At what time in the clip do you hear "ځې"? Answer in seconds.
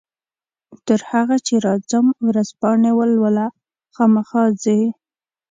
4.63-4.79